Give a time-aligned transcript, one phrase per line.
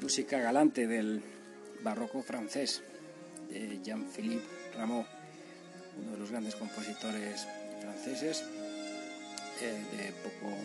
[0.00, 1.22] música galante del
[1.82, 2.82] barroco francés
[3.50, 5.04] de Jean-Philippe Rameau,
[5.98, 7.46] uno de los grandes compositores
[7.80, 8.44] franceses
[9.60, 10.56] eh, de poco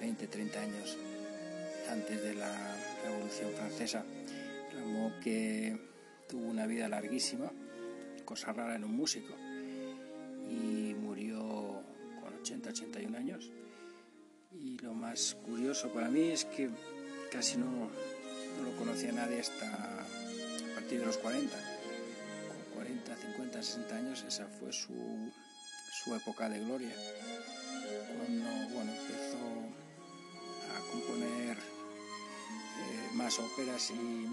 [0.00, 0.96] 20-30 años
[1.90, 4.04] antes de la Revolución Francesa.
[4.72, 5.78] Rameau que
[6.26, 7.52] tuvo una vida larguísima,
[8.24, 9.34] cosa rara en un músico,
[10.48, 11.82] y murió
[12.20, 13.50] con 80-81 años.
[14.52, 16.70] Y lo más curioso para mí es que
[17.30, 17.88] casi no,
[18.56, 21.56] no lo conocía nadie hasta a partir de los 40.
[21.56, 25.32] Con 40, 50, 60 años esa fue su,
[26.04, 26.94] su época de gloria.
[28.16, 29.38] Cuando bueno, empezó
[30.76, 34.26] a componer eh, más óperas y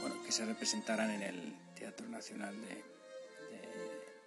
[0.00, 2.84] bueno, que se representaran en el Teatro Nacional de,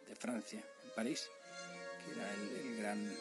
[0.07, 1.27] de, Francia, en París,
[2.05, 3.13] que era el gran,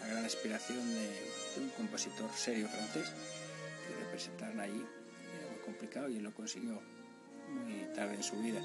[0.00, 1.08] la gran aspiración de,
[1.56, 3.10] de un compositor serio francés
[3.86, 4.84] que representaran allí.
[5.70, 6.82] Complicado y lo consiguió
[7.48, 8.60] muy tarde en su vida.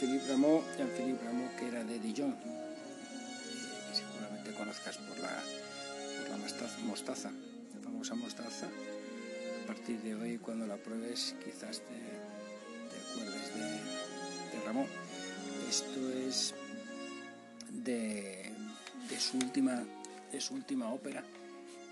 [0.00, 2.36] Philippe Rameau, Jean-Philippe Rameau, que era de Dijon, eh,
[3.88, 5.40] que seguramente conozcas por la,
[6.18, 6.36] por la
[6.84, 8.66] mostaza, la famosa mostaza.
[8.66, 11.94] A partir de hoy, cuando la pruebes, quizás te,
[12.90, 14.86] te acuerdes de, de Rameau.
[15.68, 16.54] Esto es
[17.70, 18.50] de,
[19.08, 19.84] de, su última,
[20.32, 21.22] de su última ópera,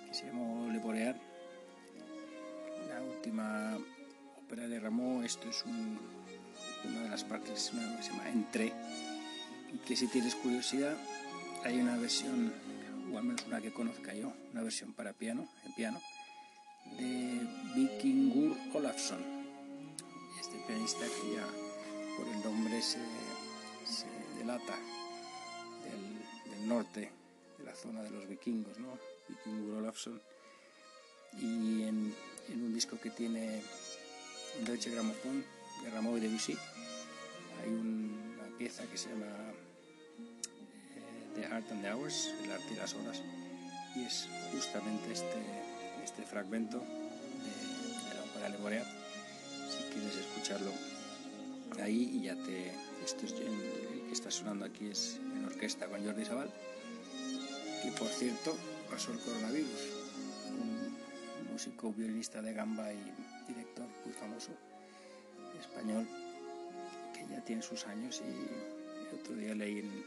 [0.08, 1.29] que se llamó Le Boreal.
[3.20, 3.78] Última
[4.38, 5.98] ópera de Rameau, esto es un,
[6.88, 8.72] una de las partes una que se llama Entre,
[9.74, 10.96] y que si tienes curiosidad,
[11.62, 12.50] hay una versión,
[13.12, 16.00] o al menos una que conozca yo, una versión para piano, en piano,
[16.98, 19.20] de Vikingur Olafsson,
[20.40, 21.46] este pianista que ya
[22.16, 23.00] por el nombre se,
[23.84, 24.06] se
[24.38, 24.78] delata
[25.84, 27.12] del, del, norte,
[27.58, 28.98] de la zona de los vikingos, ¿no?
[29.28, 30.22] Vikingur Olafsson,
[31.38, 32.14] y en,
[32.52, 33.62] en un disco que tiene
[34.58, 35.44] en Deutsche Grammophon
[35.82, 36.56] de Rameau y Debussy.
[37.62, 39.54] Hay una pieza que se llama eh,
[41.36, 43.22] The Art and the Hours, el arte y las horas,
[43.96, 45.42] y es justamente este,
[46.02, 48.86] este fragmento de, de la ópera Le Boreal.
[49.68, 50.72] Si quieres escucharlo
[51.82, 52.72] ahí y ya te...
[53.04, 56.52] Esto es, el que está sonando aquí es en orquesta con Jordi Sabal,
[57.82, 58.56] que por cierto
[58.90, 59.80] pasó el coronavirus,
[61.60, 63.12] músico violinista de gamba y
[63.46, 64.50] director muy famoso
[65.60, 66.06] español
[67.12, 70.04] que ya tiene sus años y el otro día leí en,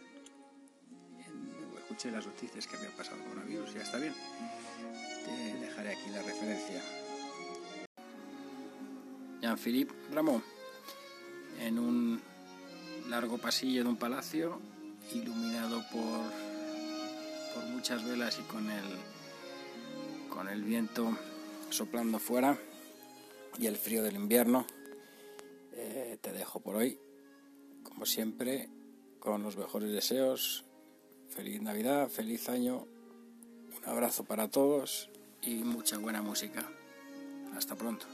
[1.77, 4.15] escuché las noticias que había pasado el coronavirus ya está bien.
[5.25, 6.81] Te dejaré aquí la referencia.
[9.39, 10.41] Jean-Philippe Rameau
[11.59, 12.19] en un
[13.09, 14.59] largo pasillo de un palacio
[15.13, 16.33] iluminado por
[17.53, 18.85] por muchas velas y con el
[20.31, 21.15] con el viento
[21.73, 22.57] soplando fuera
[23.57, 24.65] y el frío del invierno
[25.73, 26.99] eh, te dejo por hoy,
[27.81, 28.69] como siempre,
[29.19, 30.65] con los mejores deseos.
[31.29, 32.85] Feliz Navidad, feliz año,
[33.75, 35.09] un abrazo para todos
[35.41, 36.63] y mucha buena música.
[37.55, 38.05] Hasta pronto.